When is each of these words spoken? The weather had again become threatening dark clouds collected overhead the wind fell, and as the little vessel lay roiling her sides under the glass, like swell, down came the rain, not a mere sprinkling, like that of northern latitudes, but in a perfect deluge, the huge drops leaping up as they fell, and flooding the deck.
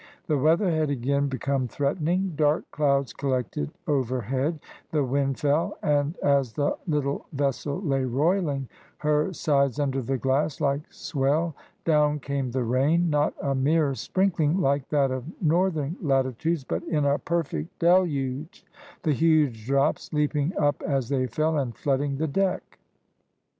The 0.25 0.35
weather 0.39 0.71
had 0.71 0.89
again 0.89 1.27
become 1.27 1.67
threatening 1.67 2.33
dark 2.35 2.63
clouds 2.71 3.13
collected 3.13 3.69
overhead 3.85 4.59
the 4.89 5.03
wind 5.03 5.37
fell, 5.37 5.77
and 5.83 6.17
as 6.23 6.53
the 6.53 6.75
little 6.87 7.27
vessel 7.33 7.79
lay 7.83 8.03
roiling 8.05 8.67
her 8.97 9.31
sides 9.31 9.79
under 9.79 10.01
the 10.01 10.17
glass, 10.17 10.59
like 10.59 10.91
swell, 10.91 11.55
down 11.85 12.17
came 12.19 12.49
the 12.49 12.63
rain, 12.63 13.11
not 13.11 13.35
a 13.43 13.53
mere 13.53 13.93
sprinkling, 13.93 14.59
like 14.59 14.89
that 14.89 15.11
of 15.11 15.23
northern 15.39 15.95
latitudes, 16.01 16.63
but 16.63 16.81
in 16.85 17.05
a 17.05 17.19
perfect 17.19 17.77
deluge, 17.77 18.65
the 19.03 19.13
huge 19.13 19.67
drops 19.67 20.11
leaping 20.11 20.51
up 20.57 20.81
as 20.81 21.09
they 21.09 21.27
fell, 21.27 21.59
and 21.59 21.77
flooding 21.77 22.17
the 22.17 22.25
deck. 22.25 22.79